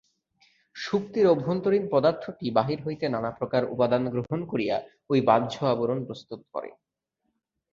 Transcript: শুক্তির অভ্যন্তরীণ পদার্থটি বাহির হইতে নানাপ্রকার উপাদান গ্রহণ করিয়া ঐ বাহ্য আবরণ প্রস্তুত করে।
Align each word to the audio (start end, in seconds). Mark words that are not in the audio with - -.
শুক্তির 0.75 1.25
অভ্যন্তরীণ 1.27 1.83
পদার্থটি 1.91 2.45
বাহির 2.51 2.79
হইতে 2.85 3.05
নানাপ্রকার 3.09 3.63
উপাদান 3.65 4.03
গ্রহণ 4.09 4.39
করিয়া 4.45 4.75
ঐ 5.09 5.15
বাহ্য 5.21 5.53
আবরণ 5.65 5.99
প্রস্তুত 6.05 6.41
করে। 6.53 6.69